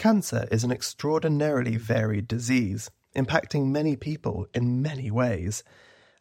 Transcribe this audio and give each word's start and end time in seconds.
Cancer 0.00 0.48
is 0.50 0.64
an 0.64 0.72
extraordinarily 0.72 1.76
varied 1.76 2.26
disease, 2.26 2.90
impacting 3.14 3.66
many 3.66 3.96
people 3.96 4.46
in 4.54 4.80
many 4.80 5.10
ways. 5.10 5.62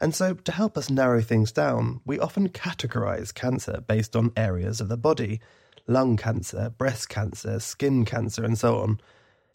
And 0.02 0.14
so, 0.14 0.34
to 0.34 0.52
help 0.52 0.78
us 0.78 0.90
narrow 0.90 1.22
things 1.22 1.54
down, 1.54 2.02
we 2.06 2.20
often 2.20 2.50
categorize 2.50 3.34
cancer 3.34 3.82
based 3.88 4.18
on 4.18 4.34
areas 4.36 4.82
of 4.82 4.90
the 4.90 4.98
body 4.98 5.40
lung 5.88 6.18
cancer, 6.18 6.72
breast 6.78 7.08
cancer, 7.08 7.58
skin 7.62 8.04
cancer, 8.04 8.44
and 8.44 8.58
so 8.58 8.80
on. 8.80 9.00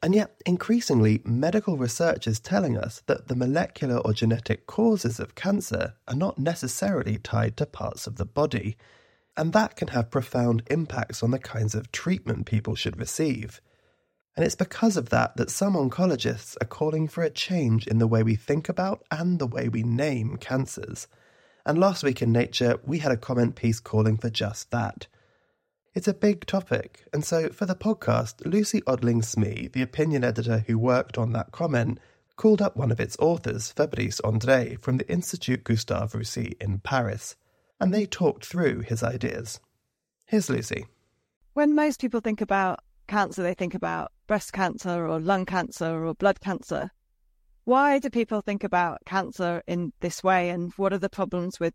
And 0.02 0.14
yet, 0.14 0.40
increasingly, 0.46 1.20
medical 1.26 1.76
research 1.76 2.26
is 2.26 2.40
telling 2.40 2.78
us 2.78 3.02
that 3.04 3.28
the 3.28 3.36
molecular 3.36 3.98
or 3.98 4.14
genetic 4.14 4.66
causes 4.66 5.20
of 5.20 5.34
cancer 5.34 5.96
are 6.08 6.16
not 6.16 6.38
necessarily 6.38 7.18
tied 7.18 7.58
to 7.58 7.66
parts 7.66 8.06
of 8.06 8.16
the 8.16 8.24
body, 8.24 8.78
and 9.36 9.52
that 9.52 9.76
can 9.76 9.88
have 9.88 10.10
profound 10.10 10.62
impacts 10.70 11.22
on 11.22 11.30
the 11.30 11.38
kinds 11.38 11.74
of 11.74 11.92
treatment 11.92 12.46
people 12.46 12.74
should 12.74 12.98
receive. 12.98 13.60
And 14.36 14.44
it's 14.44 14.56
because 14.56 14.96
of 14.96 15.10
that 15.10 15.36
that 15.36 15.50
some 15.50 15.74
oncologists 15.74 16.56
are 16.60 16.66
calling 16.66 17.06
for 17.06 17.22
a 17.22 17.30
change 17.30 17.86
in 17.86 17.98
the 17.98 18.06
way 18.06 18.22
we 18.22 18.34
think 18.34 18.68
about 18.68 19.04
and 19.10 19.38
the 19.38 19.46
way 19.46 19.68
we 19.68 19.82
name 19.82 20.36
cancers. 20.38 21.06
And 21.64 21.78
last 21.78 22.02
week 22.02 22.20
in 22.20 22.32
Nature, 22.32 22.78
we 22.84 22.98
had 22.98 23.12
a 23.12 23.16
comment 23.16 23.54
piece 23.54 23.80
calling 23.80 24.16
for 24.16 24.28
just 24.28 24.70
that. 24.70 25.06
It's 25.94 26.08
a 26.08 26.12
big 26.12 26.44
topic, 26.46 27.04
and 27.12 27.24
so 27.24 27.50
for 27.50 27.66
the 27.66 27.76
podcast, 27.76 28.44
Lucy 28.44 28.80
Odling 28.80 29.24
Smee, 29.24 29.68
the 29.72 29.82
opinion 29.82 30.24
editor 30.24 30.64
who 30.66 30.76
worked 30.76 31.16
on 31.16 31.32
that 31.32 31.52
comment, 31.52 32.00
called 32.36 32.60
up 32.60 32.76
one 32.76 32.90
of 32.90 32.98
its 32.98 33.16
authors, 33.20 33.70
Fabrice 33.70 34.20
André, 34.22 34.80
from 34.80 34.96
the 34.96 35.08
Institut 35.08 35.62
Gustave 35.62 36.18
Roussy 36.18 36.56
in 36.60 36.80
Paris, 36.80 37.36
and 37.80 37.94
they 37.94 38.06
talked 38.06 38.44
through 38.44 38.80
his 38.80 39.04
ideas. 39.04 39.60
Here's 40.26 40.50
Lucy. 40.50 40.86
When 41.52 41.76
most 41.76 42.00
people 42.00 42.20
think 42.20 42.40
about 42.40 42.80
cancer, 43.06 43.42
they 43.42 43.54
think 43.54 43.74
about 43.74 44.12
breast 44.26 44.52
cancer 44.52 45.06
or 45.06 45.20
lung 45.20 45.46
cancer 45.46 46.04
or 46.04 46.14
blood 46.14 46.40
cancer. 46.40 46.90
Why 47.64 47.98
do 47.98 48.10
people 48.10 48.40
think 48.40 48.64
about 48.64 48.98
cancer 49.06 49.62
in 49.66 49.92
this 50.00 50.22
way, 50.22 50.50
and 50.50 50.72
what 50.76 50.92
are 50.92 50.98
the 50.98 51.08
problems 51.08 51.58
with 51.58 51.74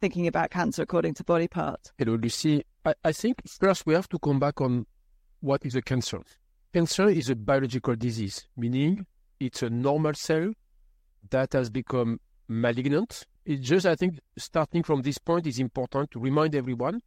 thinking 0.00 0.26
about 0.26 0.50
cancer 0.50 0.82
according 0.82 1.14
to 1.14 1.24
body 1.24 1.48
part? 1.48 1.92
Hello, 1.96 2.14
Lucy. 2.16 2.62
I, 2.84 2.94
I 3.04 3.12
think 3.12 3.36
first 3.46 3.86
we 3.86 3.94
have 3.94 4.08
to 4.10 4.18
come 4.18 4.38
back 4.38 4.60
on 4.60 4.86
what 5.40 5.64
is 5.64 5.74
a 5.74 5.82
cancer. 5.82 6.20
Cancer 6.72 7.08
is 7.08 7.30
a 7.30 7.36
biological 7.36 7.94
disease, 7.96 8.46
meaning 8.56 9.06
it's 9.40 9.62
a 9.62 9.70
normal 9.70 10.14
cell 10.14 10.52
that 11.30 11.52
has 11.52 11.70
become 11.70 12.20
malignant. 12.48 13.24
It's 13.46 13.66
just, 13.66 13.86
I 13.86 13.94
think, 13.94 14.18
starting 14.36 14.82
from 14.82 15.02
this 15.02 15.18
point 15.18 15.46
is 15.46 15.58
important 15.58 16.10
to 16.12 16.18
remind 16.18 16.54
everyone 16.54 17.00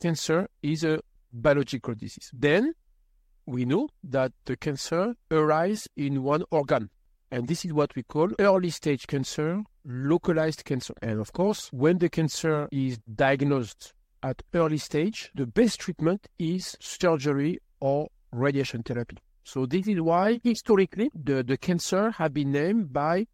cancer 0.00 0.48
is 0.62 0.84
a 0.84 1.00
biological 1.32 1.94
disease. 1.94 2.30
Then 2.32 2.72
we 3.48 3.64
know 3.64 3.88
that 4.04 4.32
the 4.44 4.56
cancer 4.56 5.14
arises 5.30 5.88
in 5.96 6.22
one 6.22 6.44
organ. 6.50 6.90
And 7.30 7.48
this 7.48 7.64
is 7.64 7.72
what 7.72 7.96
we 7.96 8.02
call 8.02 8.30
early 8.38 8.70
stage 8.70 9.06
cancer, 9.06 9.62
localized 9.84 10.64
cancer. 10.64 10.94
And 11.00 11.18
of 11.18 11.32
course, 11.32 11.70
when 11.72 11.98
the 11.98 12.10
cancer 12.10 12.68
is 12.70 12.98
diagnosed 12.98 13.94
at 14.22 14.42
early 14.52 14.76
stage, 14.78 15.30
the 15.34 15.46
best 15.46 15.80
treatment 15.80 16.28
is 16.38 16.76
surgery 16.80 17.58
or 17.80 18.08
radiation 18.32 18.82
therapy. 18.82 19.16
So 19.44 19.64
this 19.64 19.88
is 19.88 20.00
why 20.00 20.40
historically 20.44 21.10
the, 21.14 21.42
the 21.42 21.56
cancer 21.56 22.10
have 22.10 22.34
been 22.34 22.52
named 22.52 22.92
by 22.92 23.26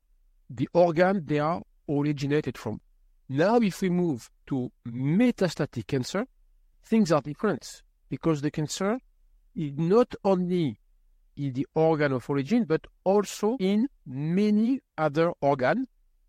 the 0.49 0.69
organ 0.73 1.23
they 1.27 1.41
are 1.41 1.63
originated 1.89 2.57
from. 2.57 2.81
Now 3.29 3.57
if 3.57 3.81
we 3.81 3.91
move 3.91 4.31
to 4.47 4.71
metastatic 4.87 5.89
cancer, 5.89 6.27
things 6.85 7.11
are 7.11 7.21
different 7.21 7.83
because 8.09 8.43
the 8.43 8.53
cancer 8.53 9.01
is 9.55 9.73
not 9.77 10.15
only 10.25 10.79
in 11.37 11.53
the 11.53 11.67
organ 11.75 12.13
of 12.13 12.29
origin, 12.31 12.65
but 12.65 12.87
also 13.05 13.57
in 13.59 13.89
many 14.07 14.81
other 14.97 15.33
organs 15.41 15.87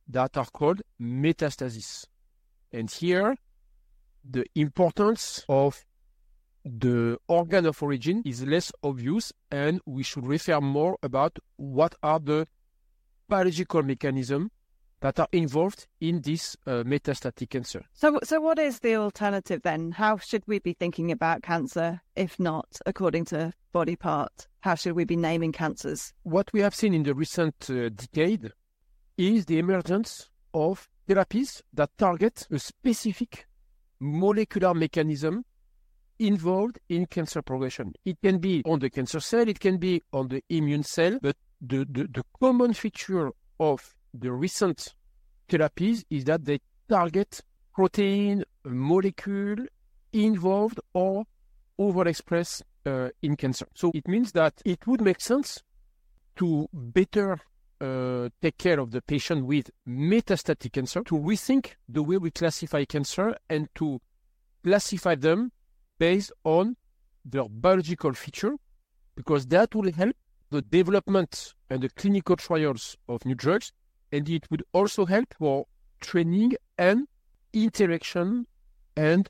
that 0.07 0.37
are 0.37 0.45
called 0.45 0.81
metastasis. 0.99 2.05
And 2.71 2.89
here, 2.89 3.35
the 4.29 4.45
importance 4.55 5.45
of 5.47 5.85
the 6.63 7.17
organ 7.27 7.65
of 7.67 7.81
origin 7.81 8.23
is 8.25 8.43
less 8.43 8.71
obvious, 8.83 9.31
and 9.51 9.79
we 9.85 10.03
should 10.03 10.25
refer 10.25 10.59
more 10.59 10.97
about 11.03 11.37
what 11.57 11.95
are 12.01 12.19
the 12.19 12.47
biological 13.29 13.83
mechanisms 13.83 14.49
that 15.01 15.19
are 15.19 15.27
involved 15.31 15.87
in 16.01 16.21
this 16.21 16.55
uh, 16.65 16.83
metastatic 16.83 17.49
cancer. 17.49 17.83
So, 17.93 18.19
so 18.23 18.39
what 18.39 18.59
is 18.59 18.79
the 18.79 18.95
alternative 18.95 19.61
then? 19.63 19.91
How 19.91 20.17
should 20.17 20.43
we 20.47 20.59
be 20.59 20.73
thinking 20.73 21.11
about 21.11 21.43
cancer, 21.43 22.01
if 22.15 22.39
not 22.39 22.79
according 22.85 23.25
to 23.25 23.53
body 23.71 23.95
part? 23.95 24.47
How 24.61 24.75
should 24.75 24.93
we 24.93 25.05
be 25.05 25.15
naming 25.15 25.51
cancers? 25.51 26.13
What 26.23 26.51
we 26.53 26.61
have 26.61 26.73
seen 26.73 26.93
in 26.93 27.03
the 27.03 27.13
recent 27.13 27.69
uh, 27.69 27.89
decade 27.89 28.51
is 29.17 29.45
the 29.45 29.59
emergence 29.59 30.29
of 30.53 30.89
therapies 31.07 31.61
that 31.73 31.89
target 31.97 32.47
a 32.51 32.59
specific 32.59 33.45
molecular 33.99 34.73
mechanism 34.73 35.45
involved 36.19 36.79
in 36.89 37.05
cancer 37.05 37.41
progression. 37.41 37.93
It 38.05 38.17
can 38.23 38.39
be 38.39 38.63
on 38.65 38.79
the 38.79 38.89
cancer 38.89 39.19
cell, 39.19 39.47
it 39.47 39.59
can 39.59 39.77
be 39.77 40.01
on 40.13 40.29
the 40.29 40.43
immune 40.49 40.83
cell, 40.83 41.19
but 41.21 41.35
the, 41.61 41.85
the, 41.89 42.07
the 42.07 42.23
common 42.39 42.73
feature 42.73 43.31
of 43.59 43.95
the 44.19 44.31
recent 44.31 44.95
therapies 45.49 46.03
is 46.09 46.25
that 46.25 46.45
they 46.45 46.59
target 46.89 47.41
protein, 47.73 48.43
molecule 48.63 49.65
involved 50.13 50.79
or 50.93 51.25
overexpressed 51.79 52.61
uh, 52.85 53.09
in 53.21 53.35
cancer. 53.35 53.67
So 53.73 53.91
it 53.93 54.07
means 54.07 54.31
that 54.33 54.61
it 54.63 54.85
would 54.87 55.01
make 55.01 55.19
sense 55.19 55.61
to 56.37 56.67
better 56.71 57.39
uh, 57.81 58.29
take 58.41 58.57
care 58.57 58.79
of 58.79 58.91
the 58.91 59.01
patient 59.01 59.45
with 59.45 59.69
metastatic 59.87 60.73
cancer, 60.73 61.03
to 61.03 61.15
rethink 61.15 61.73
the 61.89 62.01
way 62.01 62.17
we 62.17 62.31
classify 62.31 62.85
cancer 62.85 63.35
and 63.49 63.67
to 63.75 63.99
classify 64.63 65.15
them 65.15 65.51
based 65.99 66.31
on 66.43 66.77
their 67.23 67.47
biological 67.49 68.13
feature, 68.13 68.53
because 69.15 69.47
that 69.47 69.73
will 69.75 69.91
help 69.91 70.15
the 70.51 70.61
development 70.61 71.53
and 71.69 71.81
the 71.81 71.89
clinical 71.89 72.35
trials 72.35 72.95
of 73.09 73.25
new 73.25 73.35
drugs, 73.35 73.71
and 74.11 74.29
it 74.29 74.49
would 74.49 74.63
also 74.73 75.05
help 75.05 75.33
for 75.37 75.65
training 76.01 76.53
and 76.77 77.07
interaction 77.53 78.47
and 78.95 79.29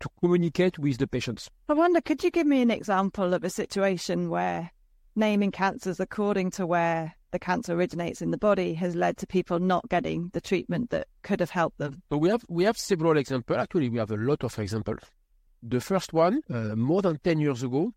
to 0.00 0.08
communicate 0.20 0.78
with 0.78 0.98
the 0.98 1.06
patients. 1.06 1.48
I 1.68 1.74
wonder, 1.74 2.00
could 2.00 2.24
you 2.24 2.30
give 2.30 2.46
me 2.46 2.60
an 2.62 2.70
example 2.70 3.34
of 3.34 3.44
a 3.44 3.50
situation 3.50 4.30
where 4.30 4.70
naming 5.14 5.50
cancers 5.50 6.00
according 6.00 6.50
to 6.52 6.66
where 6.66 7.14
the 7.30 7.38
cancer 7.38 7.74
originates 7.74 8.20
in 8.22 8.30
the 8.30 8.38
body 8.38 8.74
has 8.74 8.94
led 8.94 9.16
to 9.18 9.26
people 9.26 9.58
not 9.58 9.88
getting 9.88 10.30
the 10.32 10.40
treatment 10.40 10.90
that 10.90 11.06
could 11.22 11.40
have 11.40 11.50
helped 11.50 11.78
them? 11.78 12.02
So 12.10 12.18
we 12.18 12.28
have 12.30 12.44
we 12.48 12.64
have 12.64 12.76
several 12.76 13.16
examples. 13.16 13.58
Actually, 13.58 13.88
we 13.88 13.98
have 13.98 14.10
a 14.10 14.16
lot 14.16 14.42
of 14.44 14.58
examples. 14.58 15.00
The 15.62 15.80
first 15.80 16.12
one, 16.12 16.40
uh, 16.50 16.76
more 16.76 17.02
than 17.02 17.18
ten 17.18 17.40
years 17.40 17.62
ago, 17.62 17.92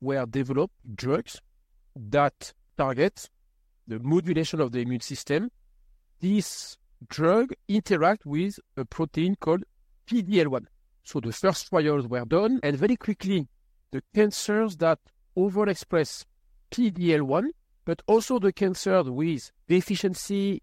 were 0.00 0.26
developed 0.26 0.74
drugs 0.94 1.40
that 1.96 2.52
target 2.76 3.30
the 3.86 3.98
modulation 4.00 4.60
of 4.60 4.72
the 4.72 4.80
immune 4.80 5.00
system. 5.00 5.50
This 6.20 6.78
drug 7.08 7.52
interact 7.68 8.24
with 8.24 8.58
a 8.76 8.84
protein 8.84 9.36
called 9.36 9.64
PD-L1. 10.06 10.66
So 11.02 11.20
the 11.20 11.32
first 11.32 11.68
trials 11.68 12.06
were 12.06 12.24
done, 12.24 12.60
and 12.62 12.76
very 12.76 12.96
quickly, 12.96 13.48
the 13.90 14.02
cancers 14.14 14.76
that 14.76 14.98
overexpress 15.36 16.24
PD-L1 16.70 17.50
but 17.84 18.02
also 18.06 18.38
the 18.38 18.52
cancers 18.52 19.08
with 19.10 19.50
deficiency 19.68 20.62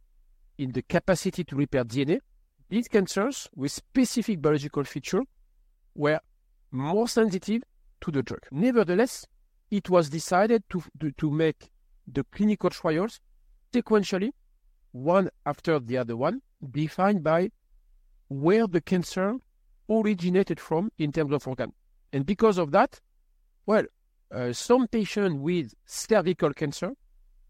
in 0.57 0.71
the 0.71 0.81
capacity 0.81 1.43
to 1.43 1.55
repair 1.55 1.83
DNA. 1.83 2.19
These 2.69 2.87
cancers 2.87 3.49
with 3.55 3.71
specific 3.71 4.41
biological 4.41 4.83
feature 4.83 5.21
were 5.95 6.19
more 6.71 7.07
sensitive 7.07 7.63
to 8.01 8.11
the 8.11 8.23
drug. 8.23 8.41
Nevertheless, 8.51 9.25
it 9.69 9.89
was 9.89 10.09
decided 10.09 10.63
to, 10.69 10.83
to, 10.99 11.11
to 11.11 11.31
make 11.31 11.69
the 12.07 12.23
clinical 12.31 12.69
trials 12.69 13.19
sequentially, 13.73 14.31
one 14.91 15.29
after 15.45 15.79
the 15.79 15.97
other 15.97 16.17
one, 16.17 16.41
defined 16.69 17.23
by 17.23 17.51
where 18.27 18.67
the 18.67 18.81
cancer 18.81 19.35
originated 19.89 20.59
from 20.59 20.91
in 20.97 21.11
terms 21.11 21.33
of 21.33 21.47
organ. 21.47 21.73
And 22.13 22.25
because 22.25 22.57
of 22.57 22.71
that, 22.71 22.99
well, 23.65 23.85
uh, 24.33 24.53
some 24.53 24.87
patients 24.87 25.37
with 25.39 25.73
cervical 25.85 26.53
cancer, 26.53 26.93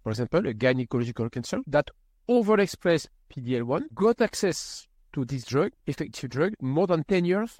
for 0.03 0.09
example, 0.09 0.47
a 0.47 0.53
gynecological 0.53 1.31
cancer, 1.31 1.59
that 1.67 1.91
overexpress 2.27 3.07
PD-L1 3.31 3.93
got 3.93 4.21
access 4.21 4.87
to 5.13 5.25
this 5.25 5.45
drug, 5.45 5.71
effective 5.85 6.29
drug, 6.29 6.53
more 6.61 6.87
than 6.87 7.03
10 7.03 7.25
years 7.25 7.59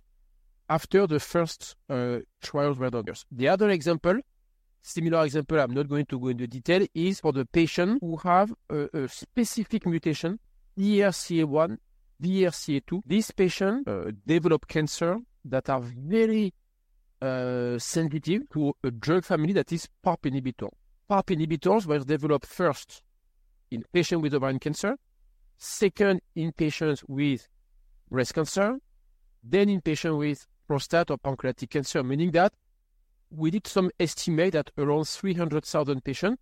after 0.69 1.06
the 1.06 1.19
first 1.19 1.75
uh, 1.89 2.19
trials 2.42 2.77
were 2.80 2.89
done. 2.89 3.06
The 3.31 3.50
other 3.50 3.69
example, 3.69 4.19
similar 4.81 5.25
example, 5.25 5.60
I'm 5.60 5.74
not 5.74 5.88
going 5.88 6.06
to 6.07 6.19
go 6.19 6.28
into 6.28 6.48
detail, 6.48 6.86
is 6.94 7.19
for 7.19 7.31
the 7.31 7.45
patient 7.45 8.00
who 8.01 8.18
have 8.18 8.54
a, 8.69 9.04
a 9.04 9.07
specific 9.07 9.86
mutation, 9.86 10.39
BRCA1, 10.78 11.78
BRCA2. 12.22 13.01
This 13.06 13.31
patient 13.31 13.88
uh, 13.88 14.12
develop 14.25 14.68
cancer 14.68 15.18
that 15.45 15.69
are 15.69 15.81
very 15.81 16.54
uh, 17.22 17.78
sensitive 17.78 18.50
to 18.54 18.74
a 18.83 18.92
drug 18.92 19.24
family 19.24 19.54
that 19.54 19.72
is 19.72 19.88
PARP 20.04 20.24
inhibitor. 20.24 20.69
PARP 21.10 21.27
inhibitors 21.27 21.86
were 21.86 22.00
developed 22.00 22.45
first 22.45 23.04
in 23.69 23.84
patients 23.92 24.22
with 24.22 24.34
ovarian 24.34 24.60
cancer, 24.60 24.95
second 25.57 26.22
in 26.36 26.51
patients 26.51 27.04
with 27.07 27.48
breast 28.10 28.34
cancer, 28.34 28.77
then 29.44 29.69
in 29.69 29.81
patients 29.81 30.16
with 30.16 30.48
prostate 30.68 31.12
or 31.12 31.18
pancreatic 31.18 31.69
cancer, 31.69 32.04
meaning 32.04 32.31
that 32.31 32.54
we 33.31 33.51
did 33.51 33.68
some 33.68 33.89
estimate 34.00 34.54
that 34.54 34.72
around 34.78 35.07
300,000 35.07 36.04
patients 36.04 36.42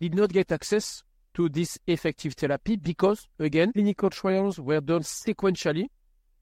did 0.00 0.14
not 0.14 0.32
get 0.32 0.52
access 0.52 1.02
to 1.34 1.48
this 1.48 1.78
effective 1.86 2.34
therapy 2.34 2.76
because, 2.76 3.28
again, 3.38 3.72
clinical 3.72 4.10
trials 4.10 4.58
were 4.58 4.80
done 4.80 5.02
sequentially 5.02 5.86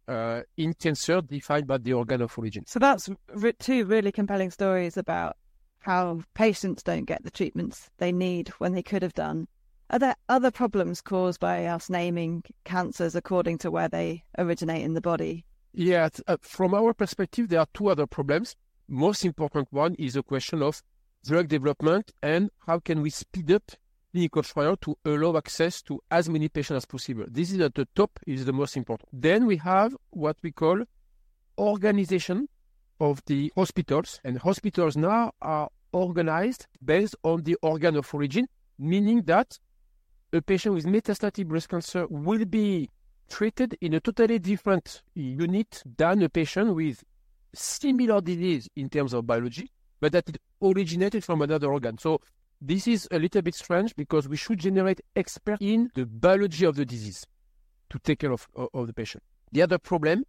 uh, 0.08 0.40
in 0.56 0.74
cancer 0.74 1.20
defined 1.20 1.66
by 1.66 1.78
the 1.78 1.92
organ 1.92 2.22
of 2.22 2.36
origin. 2.38 2.64
So 2.66 2.78
that's 2.78 3.08
two 3.58 3.84
really 3.84 4.10
compelling 4.10 4.50
stories 4.50 4.96
about 4.96 5.36
how 5.80 6.22
patients 6.34 6.82
don't 6.82 7.04
get 7.04 7.22
the 7.22 7.30
treatments 7.30 7.90
they 7.98 8.12
need 8.12 8.48
when 8.58 8.72
they 8.72 8.82
could 8.82 9.02
have 9.02 9.14
done. 9.14 9.46
Are 9.90 9.98
there 9.98 10.16
other 10.28 10.50
problems 10.50 11.00
caused 11.00 11.40
by 11.40 11.66
us 11.66 11.88
naming 11.88 12.42
cancers 12.64 13.14
according 13.14 13.58
to 13.58 13.70
where 13.70 13.88
they 13.88 14.24
originate 14.36 14.82
in 14.82 14.94
the 14.94 15.00
body? 15.00 15.46
Yeah, 15.72 16.08
uh, 16.26 16.36
from 16.40 16.74
our 16.74 16.92
perspective, 16.92 17.48
there 17.48 17.60
are 17.60 17.68
two 17.72 17.88
other 17.88 18.06
problems. 18.06 18.56
Most 18.88 19.26
important 19.26 19.68
one 19.70 19.94
is 19.96 20.16
a 20.16 20.22
question 20.22 20.62
of 20.62 20.82
drug 21.22 21.48
development 21.48 22.10
and 22.22 22.50
how 22.66 22.78
can 22.78 23.02
we 23.02 23.10
speed 23.10 23.52
up 23.52 23.70
clinical 24.12 24.42
trial 24.42 24.76
to 24.78 24.96
allow 25.04 25.36
access 25.36 25.82
to 25.82 26.00
as 26.10 26.30
many 26.30 26.48
patients 26.48 26.78
as 26.78 26.86
possible. 26.86 27.26
This 27.28 27.52
is 27.52 27.60
at 27.60 27.74
the 27.74 27.86
top, 27.94 28.18
is 28.26 28.46
the 28.46 28.52
most 28.52 28.78
important. 28.78 29.10
Then 29.12 29.44
we 29.44 29.58
have 29.58 29.94
what 30.10 30.38
we 30.42 30.52
call 30.52 30.84
organization 31.58 32.48
of 32.98 33.22
the 33.26 33.52
hospitals, 33.54 34.20
and 34.24 34.38
hospitals 34.38 34.96
now 34.96 35.32
are 35.42 35.68
organized 35.92 36.66
based 36.82 37.14
on 37.22 37.42
the 37.42 37.56
organ 37.62 37.94
of 37.96 38.12
origin, 38.14 38.48
meaning 38.78 39.22
that 39.22 39.58
a 40.32 40.40
patient 40.40 40.74
with 40.74 40.86
metastatic 40.86 41.46
breast 41.46 41.68
cancer 41.68 42.06
will 42.08 42.44
be 42.46 42.88
treated 43.28 43.76
in 43.82 43.92
a 43.92 44.00
totally 44.00 44.38
different 44.38 45.02
unit 45.14 45.82
than 45.98 46.22
a 46.22 46.28
patient 46.28 46.74
with 46.74 47.04
similar 47.54 48.20
disease 48.20 48.68
in 48.76 48.88
terms 48.88 49.12
of 49.14 49.26
biology, 49.26 49.70
but 50.00 50.12
that 50.12 50.28
it 50.28 50.38
originated 50.62 51.24
from 51.24 51.42
another 51.42 51.72
organ. 51.72 51.98
So 51.98 52.20
this 52.60 52.88
is 52.88 53.08
a 53.10 53.18
little 53.18 53.42
bit 53.42 53.54
strange 53.54 53.94
because 53.94 54.28
we 54.28 54.36
should 54.36 54.58
generate 54.58 55.00
experts 55.14 55.58
in 55.60 55.90
the 55.94 56.06
biology 56.06 56.64
of 56.64 56.76
the 56.76 56.84
disease 56.84 57.24
to 57.90 57.98
take 57.98 58.18
care 58.18 58.32
of, 58.32 58.48
of, 58.54 58.86
the 58.86 58.92
patient. 58.92 59.22
The 59.52 59.62
other 59.62 59.78
problem 59.78 60.24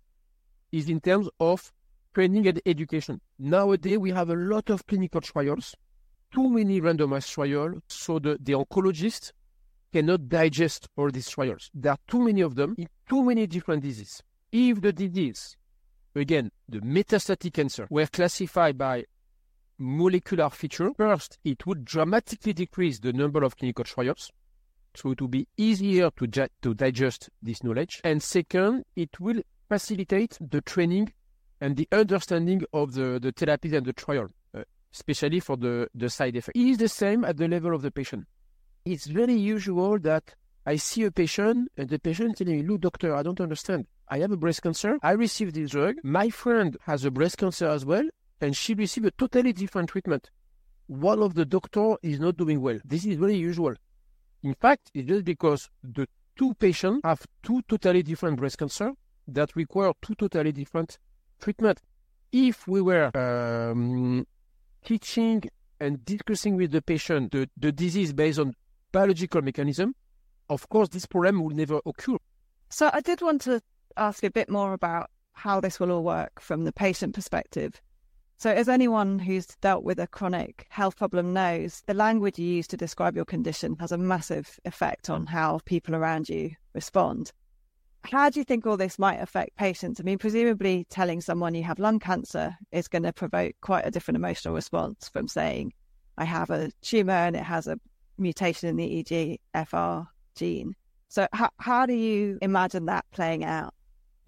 is 0.72 0.90
in 0.90 1.02
terms 1.02 1.28
of 1.40 1.72
training 2.14 2.48
and 2.48 2.62
education. 2.66 3.20
Nowadays, 3.38 3.98
we 3.98 4.12
have 4.12 4.30
a 4.30 4.36
lot 4.36 4.70
of 4.70 4.86
clinical 4.88 5.22
trials, 5.22 5.76
too 6.34 6.50
many 6.50 6.80
randomized 6.82 7.32
trials, 7.32 7.82
so 7.88 8.20
the, 8.20 8.38
the 8.40 8.54
oncologist 8.54 9.32
cannot 9.92 10.30
digest 10.30 10.88
all 10.96 11.10
these 11.10 11.30
trials. 11.30 11.70
There 11.74 11.92
are 11.92 11.98
too 12.08 12.20
many 12.24 12.42
of 12.42 12.56
them 12.56 12.76
in 12.78 12.88
too 13.08 13.24
many 13.24 13.48
different 13.48 13.84
diseases. 13.84 14.22
If 14.52 14.82
the 14.82 14.94
disease, 14.94 15.58
again, 16.16 16.52
the 16.68 16.80
metastatic 16.80 17.54
cancer, 17.54 17.88
were 17.90 18.08
classified 18.08 18.78
by 18.78 19.06
molecular 19.78 20.50
feature. 20.50 20.92
First, 20.98 21.38
it 21.44 21.66
would 21.66 21.86
dramatically 21.86 22.54
decrease 22.54 23.00
the 23.00 23.14
number 23.14 23.44
of 23.44 23.56
clinical 23.58 23.86
trials. 23.86 24.32
So 24.96 25.12
it 25.12 25.22
will 25.22 25.28
be 25.30 25.48
easier 25.56 26.10
to, 26.18 26.28
ju- 26.28 26.48
to 26.62 26.74
digest 26.74 27.30
this 27.42 27.64
knowledge. 27.64 28.02
And 28.04 28.22
second, 28.22 28.86
it 28.96 29.20
will 29.20 29.42
facilitate 29.70 30.38
the 30.42 30.62
training 30.62 31.14
and 31.62 31.78
the 31.78 31.88
understanding 31.92 32.64
of 32.74 32.94
the, 32.94 33.20
the 33.22 33.32
therapies 33.32 33.74
and 33.74 33.86
the 33.86 33.94
trial, 33.94 34.28
uh, 34.56 34.64
especially 34.94 35.40
for 35.40 35.58
the, 35.58 35.88
the 35.94 36.10
side 36.10 36.36
effect. 36.36 36.58
It 36.58 36.68
is 36.68 36.78
the 36.78 36.90
same 36.90 37.24
at 37.24 37.38
the 37.38 37.48
level 37.48 37.76
of 37.76 37.82
the 37.82 37.92
patient. 37.92 38.26
It's 38.84 39.06
very 39.06 39.36
usual 39.36 40.00
that 40.00 40.34
I 40.66 40.78
see 40.78 41.04
a 41.04 41.12
patient 41.12 41.70
and 41.78 41.88
the 41.90 42.00
patient 42.00 42.38
telling 42.38 42.58
me, 42.58 42.64
look, 42.64 42.82
doctor, 42.82 43.16
I 43.16 43.24
don't 43.24 43.40
understand. 43.40 43.86
I 44.10 44.20
have 44.20 44.32
a 44.32 44.38
breast 44.38 44.64
cancer. 44.64 44.98
I 45.04 45.12
received 45.12 45.54
this 45.54 45.72
drug. 45.72 45.98
My 46.04 46.30
friend 46.30 46.76
has 46.86 47.06
a 47.06 47.12
breast 47.12 47.38
cancer 47.38 47.68
as 47.68 47.86
well 47.86 48.08
and 48.42 48.56
she 48.56 48.74
received 48.74 49.06
a 49.06 49.12
totally 49.12 49.54
different 49.54 49.90
treatment. 49.90 50.30
One 50.88 51.22
of 51.22 51.36
the 51.36 51.46
doctor 51.46 51.96
is 52.02 52.20
not 52.20 52.38
doing 52.38 52.62
well. 52.62 52.80
This 52.84 53.06
is 53.06 53.18
very 53.18 53.36
usual. 53.36 53.76
In 54.42 54.56
fact, 54.56 54.90
it's 54.94 55.08
just 55.08 55.26
because 55.26 55.70
the 55.84 56.08
two 56.36 56.54
patients 56.56 57.02
have 57.04 57.26
two 57.44 57.62
totally 57.68 58.02
different 58.02 58.38
breast 58.38 58.58
cancer 58.58 58.94
that 59.28 59.56
require 59.56 59.92
two 60.02 60.16
totally 60.16 60.52
different 60.52 60.98
treatment. 61.40 61.80
If 62.32 62.68
we 62.68 62.82
were 62.82 63.12
um, 63.16 64.26
teaching 64.84 65.44
and 65.80 66.04
discussing 66.04 66.56
with 66.56 66.72
the 66.72 66.82
patient 66.82 67.32
the, 67.32 67.50
the 67.58 67.72
disease 67.72 68.14
based 68.14 68.40
on 68.40 68.56
biological 68.92 69.42
mechanism, 69.42 69.94
of 70.50 70.68
course, 70.70 70.90
this 70.90 71.06
problem 71.06 71.44
will 71.44 71.56
never 71.56 71.80
occur. 71.86 72.18
So 72.70 72.90
I 72.92 73.02
did 73.02 73.22
want 73.22 73.42
to 73.42 73.62
ask 73.98 74.24
a 74.24 74.32
bit 74.32 74.50
more 74.50 74.74
about 74.74 75.10
how 75.34 75.60
this 75.60 75.80
will 75.80 75.92
all 75.92 76.04
work 76.04 76.42
from 76.42 76.66
the 76.66 76.72
patient 76.72 77.16
perspective. 77.16 77.82
So, 78.38 78.50
as 78.52 78.70
anyone 78.70 79.20
who's 79.20 79.48
dealt 79.62 79.84
with 79.84 80.00
a 80.00 80.08
chronic 80.08 80.66
health 80.70 80.96
problem 80.96 81.34
knows, 81.34 81.84
the 81.88 81.94
language 81.94 82.40
you 82.40 82.48
use 82.48 82.68
to 82.68 82.78
describe 82.78 83.16
your 83.16 83.26
condition 83.26 83.76
has 83.82 83.92
a 83.92 83.98
massive 83.98 84.60
effect 84.64 85.10
on 85.10 85.26
how 85.26 85.60
people 85.66 85.94
around 85.94 86.30
you 86.30 86.52
respond. 86.74 87.34
How 88.06 88.30
do 88.30 88.40
you 88.40 88.46
think 88.46 88.66
all 88.66 88.78
this 88.78 88.98
might 88.98 89.20
affect 89.20 89.58
patients? 89.58 90.00
I 90.00 90.04
mean, 90.04 90.18
presumably 90.18 90.86
telling 90.90 91.20
someone 91.20 91.54
you 91.54 91.64
have 91.64 91.80
lung 91.80 92.00
cancer 92.00 92.56
is 92.72 92.88
going 92.88 93.04
to 93.04 93.12
provoke 93.12 93.56
quite 93.60 93.86
a 93.86 93.92
different 93.92 94.16
emotional 94.16 94.54
response 94.54 95.10
from 95.10 95.28
saying, 95.28 95.74
I 96.18 96.24
have 96.24 96.50
a 96.50 96.72
tumor 96.82 97.12
and 97.12 97.36
it 97.36 97.44
has 97.44 97.68
a 97.68 97.78
mutation 98.18 98.70
in 98.70 98.78
the 98.78 99.04
EGFR 99.54 100.08
gene. 100.36 100.76
So, 101.10 101.28
how, 101.34 101.50
how 101.58 101.86
do 101.86 101.94
you 101.94 102.38
imagine 102.42 102.86
that 102.86 103.06
playing 103.12 103.44
out? 103.44 103.74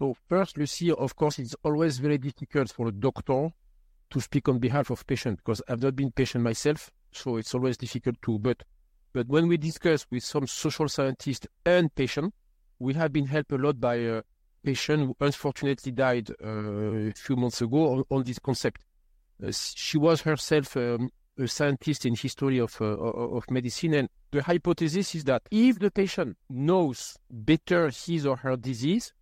So, 0.02 0.16
first, 0.28 0.58
Lucy, 0.58 0.90
of 0.90 1.14
course, 1.14 1.38
it's 1.38 1.54
always 1.62 1.98
very 2.00 2.18
difficult 2.18 2.72
for 2.72 2.88
a 2.88 2.90
doctor 2.90 3.50
to 4.10 4.20
speak 4.20 4.48
on 4.48 4.58
behalf 4.58 4.90
of 4.90 5.06
patient 5.06 5.36
because 5.36 5.62
I've 5.68 5.80
not 5.80 5.94
been 5.94 6.10
patient 6.10 6.42
myself, 6.42 6.90
so 7.12 7.36
it's 7.36 7.54
always 7.54 7.76
difficult 7.76 8.16
to. 8.22 8.36
But 8.40 8.64
but 9.12 9.28
when 9.28 9.46
we 9.46 9.58
discuss 9.58 10.04
with 10.10 10.24
some 10.24 10.48
social 10.48 10.88
scientists 10.88 11.46
and 11.64 11.94
patient, 11.94 12.34
we 12.80 12.94
have 12.94 13.12
been 13.12 13.26
helped 13.26 13.52
a 13.52 13.56
lot 13.58 13.78
by 13.78 13.94
a 13.94 14.22
patient 14.64 15.06
who 15.06 15.16
unfortunately 15.20 15.92
died 15.92 16.30
uh, 16.44 16.48
a 16.48 17.12
few 17.12 17.36
months 17.36 17.62
ago 17.62 17.92
on, 17.92 18.04
on 18.10 18.24
this 18.24 18.40
concept. 18.40 18.82
Uh, 19.40 19.52
she 19.52 19.98
was 19.98 20.22
herself 20.22 20.76
um, 20.76 21.10
a 21.38 21.46
scientist 21.46 22.06
in 22.06 22.16
history 22.16 22.58
of 22.58 22.76
uh, 22.80 22.86
of 22.86 23.48
medicine, 23.52 23.94
and 23.94 24.08
the 24.32 24.42
hypothesis 24.42 25.14
is 25.14 25.22
that 25.22 25.42
if 25.52 25.78
the 25.78 25.92
patient 25.92 26.36
knows 26.50 27.16
better 27.30 27.88
his 27.88 28.26
or 28.26 28.38
her 28.38 28.56
disease, 28.56 29.12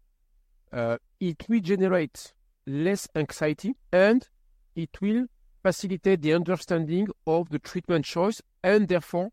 uh, 0.73 0.97
it 1.19 1.45
will 1.49 1.61
generate 1.61 2.33
less 2.67 3.09
anxiety 3.15 3.75
and 3.93 4.29
it 4.77 5.01
will 5.01 5.27
facilitate 5.63 6.23
the 6.23 6.33
understanding 6.33 7.09
of 7.27 7.49
the 7.51 7.59
treatment 7.59 8.05
choice 8.05 8.41
and 8.63 8.89
therefore 8.89 9.31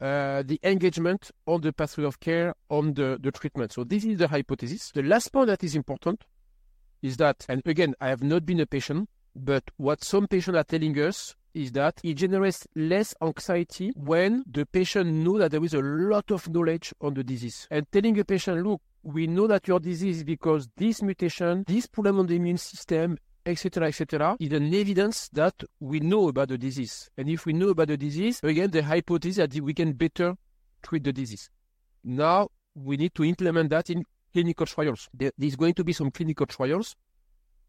uh, 0.00 0.42
the 0.46 0.58
engagement 0.62 1.30
on 1.46 1.60
the 1.60 1.72
pathway 1.72 2.04
of 2.04 2.18
care 2.20 2.54
on 2.70 2.94
the, 2.94 3.18
the 3.20 3.30
treatment. 3.30 3.72
So 3.72 3.84
this 3.84 4.04
is 4.04 4.18
the 4.18 4.28
hypothesis. 4.28 4.90
The 4.92 5.02
last 5.02 5.32
point 5.32 5.48
that 5.48 5.62
is 5.62 5.76
important 5.76 6.24
is 7.02 7.16
that, 7.18 7.44
and 7.48 7.62
again, 7.66 7.94
I 8.00 8.08
have 8.08 8.22
not 8.22 8.46
been 8.46 8.60
a 8.60 8.66
patient, 8.66 9.08
but 9.36 9.64
what 9.76 10.02
some 10.02 10.26
patients 10.26 10.56
are 10.56 10.64
telling 10.64 10.94
us 10.98 11.34
is 11.52 11.72
that 11.72 12.00
it 12.02 12.14
generates 12.14 12.66
less 12.74 13.14
anxiety 13.20 13.92
when 13.96 14.44
the 14.50 14.64
patient 14.66 15.12
know 15.12 15.38
that 15.38 15.50
there 15.50 15.64
is 15.64 15.74
a 15.74 15.80
lot 15.80 16.30
of 16.30 16.48
knowledge 16.48 16.94
on 17.00 17.14
the 17.14 17.24
disease. 17.24 17.66
And 17.70 17.90
telling 17.90 18.18
a 18.18 18.24
patient, 18.24 18.64
look, 18.64 18.80
we 19.02 19.26
know 19.26 19.46
that 19.46 19.66
your 19.66 19.80
disease 19.80 20.18
is 20.18 20.24
because 20.24 20.68
this 20.76 21.02
mutation, 21.02 21.64
this 21.66 21.86
problem 21.86 22.18
on 22.18 22.26
the 22.26 22.36
immune 22.36 22.58
system, 22.58 23.18
etc., 23.46 23.88
etc., 23.88 24.36
is 24.38 24.52
an 24.52 24.72
evidence 24.74 25.28
that 25.32 25.54
we 25.80 26.00
know 26.00 26.28
about 26.28 26.48
the 26.48 26.58
disease. 26.58 27.10
And 27.16 27.28
if 27.28 27.46
we 27.46 27.52
know 27.52 27.70
about 27.70 27.88
the 27.88 27.96
disease, 27.96 28.40
again, 28.42 28.70
the 28.70 28.82
hypothesis 28.82 29.36
that 29.36 29.60
we 29.60 29.74
can 29.74 29.92
better 29.92 30.36
treat 30.82 31.04
the 31.04 31.12
disease. 31.12 31.50
Now 32.04 32.48
we 32.74 32.96
need 32.96 33.14
to 33.14 33.24
implement 33.24 33.70
that 33.70 33.90
in 33.90 34.04
clinical 34.32 34.66
trials. 34.66 35.08
There 35.12 35.32
is 35.40 35.56
going 35.56 35.74
to 35.74 35.84
be 35.84 35.92
some 35.92 36.10
clinical 36.10 36.46
trials 36.46 36.96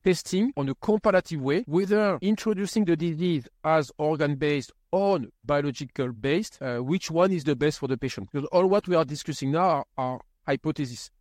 testing 0.04 0.52
on 0.58 0.68
a 0.68 0.76
comparative 0.76 1.40
way 1.40 1.64
whether 1.68 2.18
introducing 2.22 2.84
the 2.86 2.96
disease 2.96 3.48
as 3.64 3.92
organ 4.00 4.36
based 4.36 4.72
or 4.92 5.20
biological 5.44 6.12
based, 6.12 6.62
uh, 6.62 6.80
which 6.80 7.12
one 7.12 7.32
is 7.32 7.44
the 7.44 7.56
best 7.56 7.80
for 7.80 7.88
the 7.88 7.98
patient. 7.98 8.28
Because 8.32 8.48
all 8.52 8.68
what 8.68 8.88
we 8.88 8.96
are 8.96 9.06
discussing 9.06 9.52
now 9.52 9.62
are, 9.62 9.86
are 9.98 10.20
hypotheses. 10.46 11.12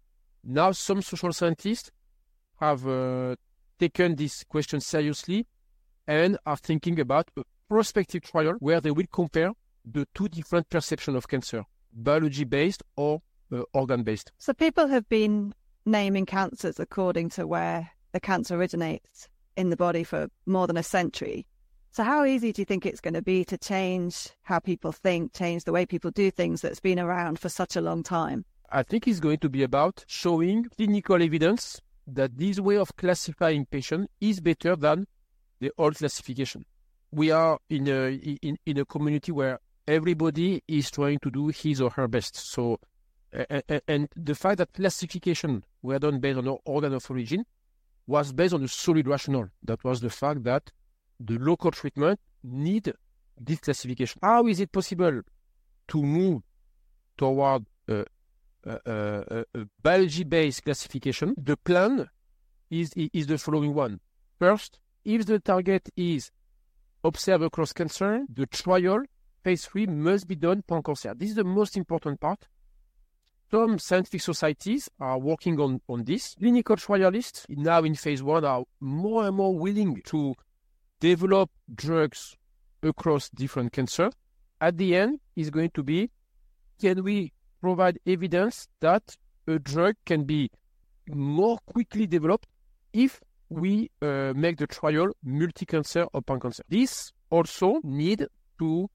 Now, 0.43 0.73
some 0.73 1.03
social 1.03 1.33
scientists 1.33 1.91
have 2.61 2.87
uh, 2.87 3.37
taken 3.79 4.17
this 4.17 4.45
question 4.45 4.81
seriously 4.81 5.47
and 6.07 6.39
are 6.47 6.57
thinking 6.57 6.99
about 7.01 7.31
a 7.37 7.43
prospective 7.69 8.23
trial 8.23 8.55
where 8.59 8.81
they 8.81 8.91
will 8.91 9.07
compare 9.13 9.53
the 9.85 10.07
two 10.15 10.29
different 10.29 10.69
perceptions 10.69 11.17
of 11.17 11.29
cancer, 11.29 11.65
biology 11.93 12.45
based 12.45 12.83
or 12.97 13.23
uh, 13.53 13.63
organ 13.73 14.03
based. 14.03 14.33
So 14.39 14.53
people 14.53 14.89
have 14.89 15.09
been 15.09 15.55
naming 15.85 16.27
cancers 16.27 16.79
according 16.79 17.31
to 17.31 17.47
where 17.47 17.91
the 18.13 18.21
cancer 18.21 18.57
originates 18.57 19.29
in 19.57 19.71
the 19.71 19.77
body 19.77 20.05
for 20.05 20.29
more 20.47 20.67
than 20.67 20.77
a 20.77 20.83
century. 20.83 21.47
So, 21.93 22.05
how 22.05 22.25
easy 22.25 22.53
do 22.53 22.63
you 22.63 22.67
think 22.67 22.87
it's 22.87 23.01
going 23.01 23.15
to 23.15 23.23
be 23.23 23.45
to 23.47 23.59
change 23.59 24.31
how 24.43 24.61
people 24.61 24.93
think, 24.93 25.33
change 25.33 25.65
the 25.65 25.73
way 25.73 25.85
people 25.85 26.13
do 26.13 26.31
things 26.31 26.61
that's 26.61 26.79
been 26.79 27.01
around 27.01 27.41
for 27.41 27.49
such 27.49 27.75
a 27.75 27.81
long 27.81 28.05
time? 28.05 28.45
I 28.73 28.83
think 28.85 29.09
it's 29.09 29.21
going 29.21 29.39
to 29.39 29.49
be 29.49 29.63
about 29.63 30.05
showing 30.07 30.65
clinical 30.77 31.21
evidence 31.21 31.81
that 32.07 32.37
this 32.37 32.61
way 32.61 32.77
of 32.77 32.95
classifying 32.97 33.67
patients 33.67 34.09
is 34.21 34.41
better 34.41 34.77
than 34.77 35.07
the 35.59 35.73
old 35.77 35.97
classification. 35.97 36.65
We 37.11 37.33
are 37.33 37.59
in 37.69 37.89
a 37.89 38.13
in, 38.43 38.57
in 38.65 38.79
a 38.79 38.85
community 38.85 39.33
where 39.33 39.59
everybody 39.89 40.63
is 40.69 40.91
trying 40.91 41.19
to 41.21 41.31
do 41.31 41.49
his 41.49 41.81
or 41.81 41.91
her 41.91 42.07
best. 42.07 42.37
So, 42.37 42.79
and, 43.33 44.09
the 44.15 44.35
fact 44.35 44.59
that 44.59 44.73
classification 44.73 45.65
were 45.83 45.99
done 45.99 46.21
based 46.21 46.39
on 46.39 46.57
organ 46.65 46.95
of 46.95 47.11
origin 47.11 47.45
was 48.07 48.33
based 48.33 48.55
on 48.55 48.63
a 48.63 48.69
solid 48.69 49.09
rationale. 49.09 49.49
That 49.65 49.83
was 49.83 50.01
the 50.01 50.11
fact 50.11 50.45
that 50.45 50.71
the 51.19 51.39
local 51.39 51.73
treatment 51.73 52.21
need 52.45 52.93
this 53.39 53.59
classification. 53.59 54.21
How 54.23 54.47
is 54.47 54.61
it 54.61 54.71
possible 54.71 55.23
to 55.89 56.03
move 56.03 56.43
toward 57.19 57.67
a 57.89 58.05
Uh, 58.67 58.79
uh, 58.87 59.43
uh, 59.55 59.65
biology-based 59.83 60.65
classification? 60.65 61.35
The 61.39 61.57
plan 61.57 62.09
is, 62.71 62.93
is 62.95 63.27
the 63.27 63.39
following 63.39 63.75
one. 63.75 64.01
First, 64.39 64.81
if 65.05 65.25
the 65.27 65.39
target 65.39 65.89
is 65.97 66.31
observed 67.03 67.45
across 67.45 67.73
cancer, 67.73 68.25
the 68.33 68.47
trial, 68.47 69.03
phase 69.43 69.65
three, 69.65 69.87
must 69.87 70.27
be 70.27 70.37
done 70.37 70.63
pan-cancer. 70.63 71.15
This 71.15 71.31
is 71.31 71.37
the 71.37 71.45
most 71.45 71.77
important 71.77 72.21
part 72.21 72.47
some 73.51 73.79
scientific 73.81 74.21
societies 74.21 74.89
are 75.01 75.19
working 75.19 75.59
on, 75.61 75.81
on 75.89 76.05
this. 76.05 76.37
Clinical 76.39 76.77
trialists 76.77 77.47
now 77.49 77.83
in 77.83 77.95
phase 77.95 78.23
one 78.23 78.45
are 78.45 78.63
more 78.79 79.27
and 79.27 79.37
more 79.37 79.59
willing 79.59 80.01
to 80.05 80.35
develop 81.01 81.51
drugs 81.75 82.37
across 82.83 83.29
different 83.31 83.73
cancer. 83.73 84.11
At 84.61 84.77
the 84.77 84.95
end 84.95 85.21
is 85.35 85.51
going 85.51 85.71
to 85.71 85.83
be 85.83 86.11
can 86.81 87.03
we 87.03 87.33
provide 87.61 87.99
evidence 88.07 88.69
that 88.81 89.17
a 89.47 89.59
drug 89.59 89.95
can 90.07 90.25
be 90.25 90.51
more 91.09 91.59
quickly 91.67 92.07
developed 92.07 92.47
if 92.93 93.21
we 93.49 93.91
uh, 94.01 94.33
make 94.35 94.57
the 94.59 94.67
trial 94.67 95.13
multi-cancer 95.25 96.07
or 96.13 96.23
pan-cancer. 96.23 96.63
This 96.69 97.13
also 97.31 97.81
need 97.83 98.27
to 98.59 98.89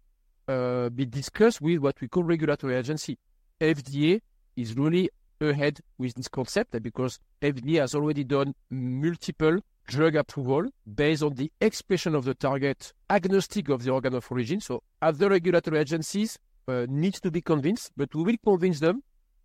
uh, 0.48 0.90
be 0.90 1.06
discussed 1.06 1.62
with 1.62 1.80
what 1.80 2.00
we 2.02 2.08
call 2.08 2.24
regulatory 2.24 2.76
agency. 2.76 3.18
FDA 3.60 4.22
is 4.56 4.76
really 4.76 5.10
ahead 5.42 5.80
with 5.98 6.14
this 6.16 6.28
concept 6.28 6.82
because 6.82 7.20
FDA 7.42 7.80
has 7.80 7.96
already 7.96 8.24
done 8.24 8.56
multiple 8.70 9.60
drug 9.88 10.16
approval 10.16 10.68
based 10.96 11.22
on 11.22 11.36
the 11.36 11.52
expression 11.62 12.16
of 12.16 12.26
the 12.26 12.34
target 12.34 12.94
agnostic 13.10 13.70
of 13.70 13.84
the 13.84 13.92
organ 13.92 14.16
of 14.16 14.32
origin. 14.32 14.60
So 14.60 14.82
other 15.02 15.30
regulatory 15.30 15.80
agencies 15.80 16.40
uh, 16.68 16.86
need 16.90 17.14
to 17.16 17.32
be 17.32 17.42
convinced, 17.42 17.92
but 17.96 18.14
we 18.16 18.24
will 18.24 18.38
convince 18.44 18.80
them. 18.80 19.04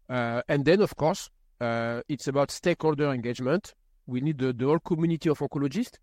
Uh, 0.09 0.43
and 0.49 0.65
then, 0.65 0.81
of 0.81 0.97
course, 0.97 1.31
uh, 1.61 2.01
it's 2.09 2.29
about 2.29 2.51
stakeholder 2.51 3.13
engagement. 3.13 3.75
We 4.07 4.21
need 4.21 4.39
the, 4.39 4.53
the 4.53 4.67
whole 4.67 4.79
community 4.81 5.29
of 5.29 5.39
oncologists 5.39 5.99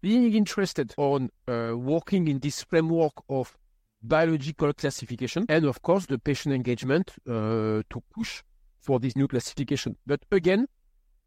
being 0.00 0.34
interested 0.34 0.94
on 0.98 1.30
working 1.46 2.28
in 2.28 2.38
this 2.38 2.62
framework 2.62 3.14
of 3.30 3.56
biological 4.04 4.72
classification, 4.74 5.46
and 5.48 5.64
of 5.64 5.80
course 5.80 6.06
the 6.06 6.18
patient 6.18 6.54
engagement 6.54 7.12
uh, 7.26 7.82
to 7.88 8.02
push 8.14 8.42
for 8.80 9.00
this 9.00 9.16
new 9.16 9.26
classification. 9.26 9.96
But 10.06 10.20
again, 10.30 10.66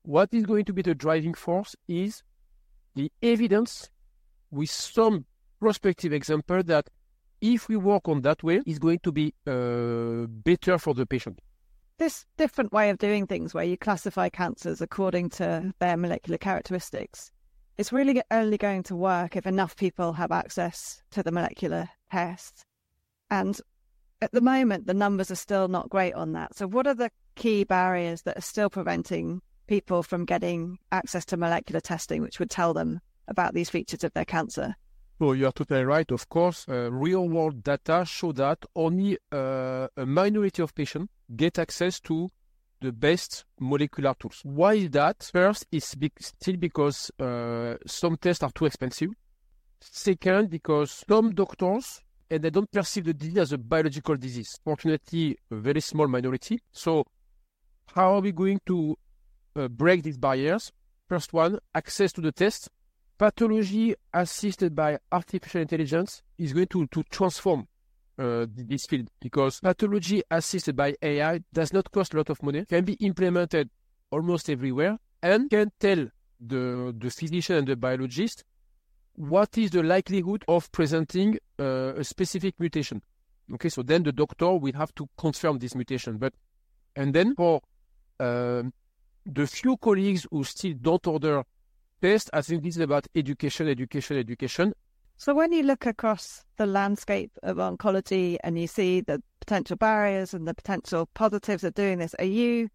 what 0.04 0.30
is 0.32 0.46
going 0.46 0.66
to 0.66 0.74
be 0.74 0.84
the 0.84 0.94
driving 0.94 1.34
force 1.34 1.76
is 1.88 2.24
the 2.96 3.12
evidence 3.22 3.90
with 4.52 4.70
some 4.70 5.26
prospective 5.60 6.14
example 6.14 6.62
that 6.64 6.88
if 7.42 7.68
we 7.68 7.78
work 7.78 8.08
on 8.08 8.22
that 8.22 8.44
way, 8.44 8.62
it's 8.66 8.80
going 8.80 9.00
to 9.00 9.12
be 9.12 9.34
uh, 9.46 10.28
better 10.28 10.78
for 10.78 10.94
the 10.94 11.06
patient. 11.06 11.40
This 11.98 12.26
different 12.38 12.72
way 12.72 12.90
of 12.90 13.00
doing 13.00 13.26
things, 13.26 13.54
where 13.54 13.64
you 13.64 13.78
classify 13.78 14.30
cancers 14.30 14.82
according 14.82 15.30
to 15.32 15.74
their 15.80 15.98
molecular 15.98 16.38
characteristics, 16.38 17.32
it's 17.78 17.94
really 17.94 18.22
only 18.32 18.58
going 18.58 18.84
to 18.84 18.96
work 18.96 19.36
if 19.36 19.46
enough 19.46 19.76
people 19.76 20.14
have 20.14 20.32
access 20.32 21.02
to 21.12 21.24
the 21.24 21.32
molecular 21.32 21.90
tests. 22.12 22.64
And 23.30 23.60
at 24.22 24.32
the 24.32 24.42
moment, 24.42 24.88
the 24.88 24.94
numbers 24.94 25.30
are 25.32 25.36
still 25.36 25.68
not 25.68 25.90
great 25.90 26.14
on 26.14 26.34
that. 26.34 26.56
So, 26.56 26.68
what 26.68 26.88
are 26.88 26.94
the 26.94 27.12
key 27.36 27.64
barriers 27.64 28.24
that 28.24 28.38
are 28.38 28.42
still 28.42 28.70
preventing 28.70 29.42
people 29.68 30.02
from 30.02 30.26
getting 30.26 30.80
access 30.92 31.26
to 31.26 31.38
molecular 31.38 31.82
testing, 31.82 32.22
which 32.22 32.40
would 32.40 32.50
tell 32.50 32.74
them 32.74 33.00
about 33.28 33.54
these 33.54 33.70
features 33.70 34.04
of 34.04 34.14
their 34.14 34.26
cancer? 34.26 34.76
Well, 35.20 35.34
you 35.34 35.48
are 35.48 35.52
totally 35.52 35.84
right. 35.84 36.10
Of 36.12 36.30
course, 36.30 36.66
uh, 36.70 36.92
real 36.92 37.28
world 37.28 37.64
data 37.64 38.06
show 38.06 38.32
that 38.34 38.64
only 38.76 39.18
uh, 39.32 39.88
a 39.98 40.06
minority 40.06 40.62
of 40.62 40.76
patients 40.76 41.10
get 41.36 41.58
access 41.58 42.00
to 42.02 42.30
the 42.82 42.92
best 42.92 43.46
molecular 43.60 44.14
tools. 44.20 44.42
Why 44.44 44.76
is 44.76 44.92
that? 44.92 45.24
First, 45.34 45.66
it's 45.72 45.96
be- 45.96 46.12
still 46.20 46.58
because 46.58 47.10
uh, 47.20 47.78
some 47.88 48.18
tests 48.18 48.44
are 48.44 48.52
too 48.52 48.66
expensive. 48.68 49.10
Second, 49.80 50.52
because 50.52 51.04
some 51.08 51.34
doctors 51.34 52.02
and 52.30 52.44
they 52.44 52.52
don't 52.52 52.72
perceive 52.72 53.06
the 53.06 53.14
disease 53.14 53.38
as 53.38 53.54
a 53.54 53.58
biological 53.58 54.16
disease. 54.18 54.60
Fortunately, 54.64 55.36
a 55.50 55.56
very 55.56 55.82
small 55.82 56.08
minority. 56.08 56.60
So, 56.72 57.06
how 57.96 58.16
are 58.16 58.22
we 58.22 58.32
going 58.32 58.60
to 58.68 58.96
uh, 59.56 59.68
break 59.68 60.04
these 60.04 60.18
barriers? 60.18 60.72
First 61.08 61.34
one, 61.34 61.58
access 61.74 62.12
to 62.14 62.22
the 62.22 62.32
test. 62.32 62.70
Pathology 63.18 63.96
assisted 64.14 64.76
by 64.76 65.00
artificial 65.12 65.62
intelligence 65.62 66.22
is 66.38 66.54
going 66.54 66.68
to, 66.68 66.86
to 66.88 67.04
transform 67.04 67.68
uh, 68.20 68.46
this 68.56 68.86
field 68.86 69.10
because 69.20 69.60
pathology 69.60 70.22
assisted 70.30 70.76
by 70.76 70.96
AI 71.02 71.40
does 71.54 71.74
not 71.74 71.92
cost 71.92 72.14
a 72.14 72.18
lot 72.18 72.30
of 72.30 72.42
money, 72.44 72.66
can 72.66 72.86
be 72.86 72.94
implemented 72.94 73.70
almost 74.12 74.50
everywhere, 74.50 74.98
and 75.22 75.50
can 75.50 75.72
tell 75.80 76.08
the, 76.40 76.96
the 76.98 77.10
physician 77.10 77.58
and 77.58 77.68
the 77.68 77.76
biologist 77.76 78.44
what 79.16 79.58
is 79.58 79.72
the 79.72 79.82
likelihood 79.82 80.44
of 80.48 80.72
presenting 80.72 81.40
uh, 81.60 81.94
a 81.96 82.04
specific 82.04 82.54
mutation. 82.60 83.02
Okay, 83.54 83.70
so 83.70 83.82
then 83.82 84.04
the 84.04 84.12
doctor 84.12 84.54
will 84.54 84.74
have 84.74 84.94
to 84.94 85.10
confirm 85.18 85.58
this 85.58 85.74
mutation. 85.74 86.18
But 86.18 86.34
and 86.96 87.14
then 87.14 87.34
for 87.36 87.62
uh, 88.20 88.64
the 89.26 89.48
few 89.48 89.78
colleagues 89.78 90.28
who 90.30 90.44
still 90.44 90.74
don't 90.80 91.06
order 91.08 91.44
tests, 92.02 92.30
I 92.34 92.42
think 92.42 92.64
this 92.64 92.76
is 92.76 92.82
about 92.82 93.08
education, 93.16 93.68
education, 93.68 94.18
education. 94.18 94.74
So 95.18 95.34
when 95.34 95.52
you 95.52 95.64
look 95.64 95.86
across 95.86 96.46
the 96.58 96.68
landscape 96.68 97.32
of 97.42 97.58
oncology 97.58 98.38
and 98.44 98.60
you 98.60 98.68
see 98.68 99.02
the 99.02 99.22
potential 99.40 99.76
barriers 99.76 100.34
and 100.34 100.48
the 100.48 100.54
potential 100.54 101.10
positives 101.14 101.64
of 101.64 101.74
doing 101.74 101.98
this, 101.98 102.14
are 102.20 102.26
you 102.26 102.70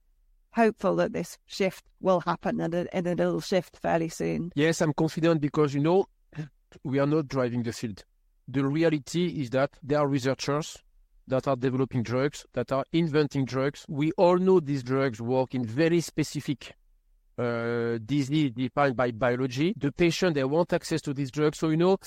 hopeful 0.53 0.97
that 0.97 1.13
this 1.13 1.39
shift 1.47 1.85
will 2.01 2.21
happen 2.21 2.61
and, 2.61 2.75
and 2.75 3.07
it'll 3.07 3.41
shift 3.41 3.77
fairly 3.77 4.09
soon? 4.09 4.51
Yes, 4.55 4.81
I'm 4.81 4.93
confident 4.93 5.41
because 5.41 5.73
you 5.73 5.81
know 5.81 6.07
we 6.85 6.99
are 6.99 7.07
not 7.07 7.29
driving 7.29 7.63
the 7.63 7.73
field. 7.73 8.05
The 8.49 8.67
reality 8.67 9.41
is 9.41 9.51
that 9.51 9.71
there 9.83 10.01
are 10.01 10.09
researchers 10.09 10.83
that 11.29 11.47
are 11.47 11.57
developing 11.57 12.03
drugs, 12.03 12.45
that 12.55 12.73
are 12.73 12.85
inventing 12.93 13.45
drugs. 13.45 13.87
We 13.89 14.11
all 14.13 14.39
know 14.39 14.59
these 14.59 14.83
drugs 14.83 15.21
work 15.21 15.55
in 15.55 15.65
very 15.65 16.01
specific 16.01 16.75
uh, 17.39 17.99
disease 18.05 18.53
defined 18.53 18.97
by 18.97 19.11
biology. 19.11 19.75
The 19.77 19.93
patient, 19.93 20.35
they 20.35 20.45
want 20.45 20.73
access 20.73 21.01
to 21.03 21.15
these 21.15 21.31
drugs. 21.31 21.59
So, 21.59 21.71
you 21.71 21.77
know, 21.77 21.99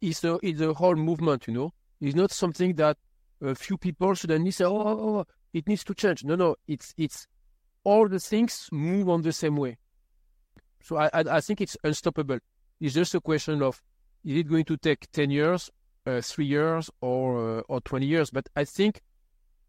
it's 0.00 0.24
a, 0.24 0.38
it's 0.42 0.60
a 0.60 0.72
whole 0.74 0.96
movement, 0.96 1.46
you 1.46 1.54
know. 1.54 1.72
It's 2.00 2.14
not 2.14 2.30
something 2.30 2.74
that 2.76 2.96
a 3.42 3.54
few 3.54 3.76
people 3.76 4.14
suddenly 4.14 4.50
say, 4.50 4.64
oh, 4.64 4.80
oh, 4.80 5.18
oh, 5.18 5.26
it 5.52 5.68
needs 5.68 5.84
to 5.84 5.94
change. 5.94 6.24
No, 6.24 6.34
no, 6.34 6.56
it's, 6.66 6.94
it's 6.96 7.26
all 7.84 8.08
the 8.08 8.20
things 8.20 8.68
move 8.72 9.08
on 9.08 9.22
the 9.22 9.32
same 9.32 9.56
way. 9.56 9.76
So 10.82 10.96
I, 10.96 11.06
I, 11.12 11.24
I 11.30 11.40
think 11.40 11.60
it's 11.60 11.76
unstoppable. 11.84 12.38
It's 12.80 12.94
just 12.94 13.14
a 13.14 13.20
question 13.20 13.62
of 13.62 13.82
is 14.24 14.38
it 14.38 14.48
going 14.48 14.64
to 14.66 14.76
take 14.76 15.10
10 15.12 15.30
years, 15.30 15.70
uh, 16.06 16.20
three 16.20 16.46
years, 16.46 16.90
or, 17.00 17.58
uh, 17.58 17.62
or 17.68 17.80
20 17.80 18.06
years? 18.06 18.30
But 18.30 18.48
I 18.56 18.64
think 18.64 19.00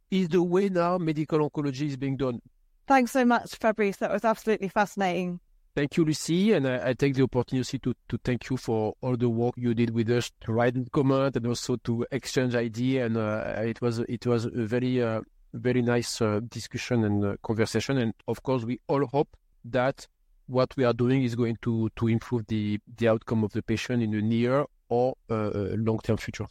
is 0.10 0.27
the 0.27 0.44
way 0.44 0.70
now 0.70 0.98
medical 0.98 1.50
oncology 1.50 1.88
is 1.88 1.98
being 1.98 2.18
done. 2.18 2.41
Thanks 2.88 3.12
so 3.12 3.26
much, 3.26 3.56
Fabrice. 3.56 3.98
That 3.98 4.12
was 4.12 4.26
absolutely 4.26 4.68
fascinating. 4.68 5.40
Thank 5.74 5.96
you, 5.96 6.04
Lucy. 6.04 6.52
And 6.52 6.68
I, 6.68 6.90
I, 6.90 6.94
take 6.94 7.16
the 7.16 7.24
opportunity 7.24 7.80
to, 7.80 7.94
to 8.10 8.20
thank 8.26 8.50
you 8.50 8.58
for 8.58 8.94
all 9.00 9.16
the 9.16 9.30
work 9.30 9.54
you 9.56 9.74
did 9.74 9.92
with 9.92 10.10
us 10.10 10.30
to 10.42 10.52
write 10.52 10.76
and 10.76 10.92
comment 10.92 11.38
and 11.38 11.48
also 11.48 11.78
to 11.78 12.06
exchange 12.12 12.56
idea. 12.56 13.06
And 13.06 13.16
uh, 13.16 13.54
it 13.64 13.82
was 13.82 14.00
it 14.00 14.26
was 14.26 14.46
a 14.46 14.50
very 14.50 15.02
uh, 15.02 15.22
very 15.54 15.82
nice 15.82 16.22
uh, 16.22 16.42
discussion 16.50 17.06
and 17.06 17.24
uh, 17.24 17.36
conversation. 17.42 17.98
And 17.98 18.14
of 18.28 18.44
course, 18.44 18.66
we 18.66 18.82
all 18.88 19.06
hope 19.06 19.30
that 19.64 20.08
what 20.48 20.76
we 20.76 20.84
are 20.84 20.94
doing 20.94 21.24
is 21.24 21.36
going 21.36 21.58
to 21.62 21.90
to 21.96 22.08
improve 22.08 22.48
the 22.48 22.80
the 22.98 23.08
outcome 23.08 23.46
of 23.46 23.54
the 23.54 23.62
patient 23.62 24.04
in 24.04 24.12
the 24.12 24.22
near 24.22 24.66
or 24.90 25.16
uh, 25.30 25.34
uh, 25.34 25.68
long 25.78 26.00
term 26.04 26.18
future. 26.18 26.48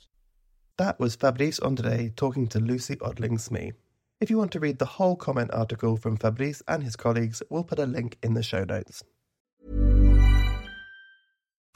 That 0.78 0.98
was 0.98 1.14
Fabrice 1.14 1.60
André 1.60 2.16
talking 2.16 2.46
to 2.48 2.58
Lucy 2.58 2.96
Odling 2.96 3.38
Smee. 3.38 3.72
If 4.20 4.28
you 4.28 4.36
want 4.36 4.52
to 4.52 4.60
read 4.60 4.78
the 4.78 4.84
whole 4.84 5.16
comment 5.16 5.50
article 5.50 5.96
from 5.96 6.18
Fabrice 6.18 6.62
and 6.68 6.82
his 6.82 6.94
colleagues, 6.94 7.42
we'll 7.48 7.64
put 7.64 7.78
a 7.78 7.86
link 7.86 8.18
in 8.22 8.34
the 8.34 8.42
show 8.42 8.64
notes. 8.64 9.02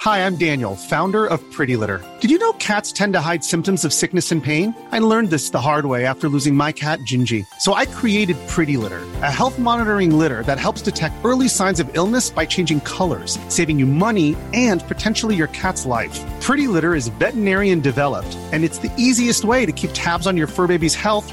Hi, 0.01 0.27
I'm 0.27 0.37
Daniel, 0.37 0.77
founder 0.77 1.25
of 1.25 1.41
Pretty 1.53 1.77
Litter. 1.77 2.05
Did 2.21 2.31
you 2.31 2.39
know 2.39 2.53
cats 2.55 2.93
tend 2.93 3.15
to 3.15 3.23
hide 3.23 3.43
symptoms 3.43 3.87
of 3.87 3.95
sickness 3.95 4.31
and 4.31 4.45
pain? 4.45 4.75
I 4.93 4.99
learned 4.99 5.31
this 5.31 5.49
the 5.49 5.61
hard 5.63 5.87
way 5.87 6.05
after 6.05 6.29
losing 6.29 6.55
my 6.55 6.73
cat, 6.73 6.99
Gingy. 7.11 7.47
So 7.61 7.73
I 7.73 7.87
created 7.87 8.37
Pretty 8.47 8.77
Litter, 8.77 9.01
a 9.23 9.33
health 9.33 9.59
monitoring 9.59 10.19
litter 10.19 10.43
that 10.43 10.61
helps 10.61 10.83
detect 10.83 11.15
early 11.25 11.49
signs 11.49 11.81
of 11.81 11.89
illness 11.97 12.29
by 12.29 12.45
changing 12.45 12.81
colors, 12.81 13.39
saving 13.49 13.79
you 13.79 13.87
money 13.87 14.37
and 14.53 14.87
potentially 14.87 15.35
your 15.35 15.47
cat's 15.49 15.87
life. 15.87 16.21
Pretty 16.43 16.67
Litter 16.67 16.95
is 16.95 17.09
veterinarian 17.09 17.81
developed, 17.81 18.37
and 18.53 18.65
it's 18.65 18.81
the 18.81 18.95
easiest 18.99 19.47
way 19.47 19.65
to 19.65 19.73
keep 19.73 19.89
tabs 19.95 20.27
on 20.27 20.37
your 20.37 20.47
fur 20.47 20.67
baby's 20.67 20.95
health 20.95 21.33